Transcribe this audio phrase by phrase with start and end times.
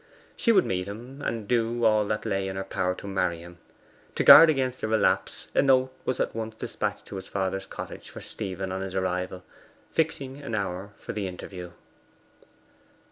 [0.35, 3.59] She would meet him, and do all that lay in her power to marry him.
[4.15, 8.09] To guard against a relapse, a note was at once despatched to his father's cottage
[8.09, 9.43] for Stephen on his arrival,
[9.91, 11.69] fixing an hour for the interview.